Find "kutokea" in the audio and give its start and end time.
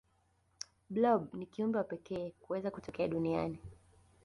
2.71-3.07